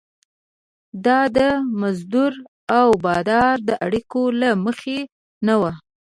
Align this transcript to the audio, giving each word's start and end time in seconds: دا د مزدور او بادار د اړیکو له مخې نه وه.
دا 1.05 1.19
د 1.37 1.39
مزدور 1.81 2.33
او 2.77 2.87
بادار 3.05 3.55
د 3.69 3.71
اړیکو 3.85 4.21
له 4.41 4.49
مخې 4.65 4.99
نه 5.47 5.55
وه. 5.61 5.71